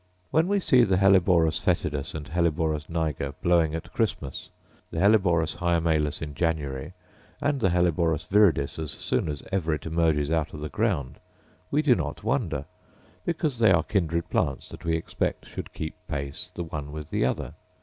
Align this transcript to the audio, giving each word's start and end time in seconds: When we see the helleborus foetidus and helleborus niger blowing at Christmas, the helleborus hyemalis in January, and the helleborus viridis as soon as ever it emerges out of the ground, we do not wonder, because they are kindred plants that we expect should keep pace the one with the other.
When 0.31 0.47
we 0.47 0.59
see 0.59 0.83
the 0.83 0.97
helleborus 0.97 1.59
foetidus 1.61 2.15
and 2.15 2.25
helleborus 2.27 2.89
niger 2.89 3.35
blowing 3.43 3.75
at 3.75 3.93
Christmas, 3.93 4.49
the 4.89 4.97
helleborus 4.97 5.57
hyemalis 5.57 6.23
in 6.23 6.33
January, 6.33 6.93
and 7.39 7.59
the 7.59 7.69
helleborus 7.69 8.25
viridis 8.27 8.79
as 8.79 8.89
soon 8.93 9.29
as 9.29 9.43
ever 9.51 9.75
it 9.75 9.85
emerges 9.85 10.31
out 10.31 10.55
of 10.55 10.61
the 10.61 10.69
ground, 10.69 11.19
we 11.69 11.83
do 11.83 11.93
not 11.93 12.23
wonder, 12.23 12.65
because 13.25 13.59
they 13.59 13.71
are 13.71 13.83
kindred 13.83 14.27
plants 14.31 14.69
that 14.69 14.83
we 14.85 14.95
expect 14.95 15.45
should 15.47 15.71
keep 15.71 15.93
pace 16.07 16.49
the 16.55 16.63
one 16.63 16.91
with 16.91 17.11
the 17.11 17.23
other. 17.23 17.53